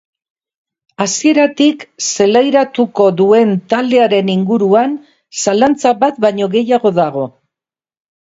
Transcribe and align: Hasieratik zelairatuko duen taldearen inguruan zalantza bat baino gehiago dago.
Hasieratik 1.03 1.83
zelairatuko 2.05 3.05
duen 3.19 3.53
taldearen 3.73 4.33
inguruan 4.35 4.95
zalantza 5.43 5.91
bat 6.05 6.17
baino 6.25 6.49
gehiago 6.57 6.93
dago. 7.03 7.27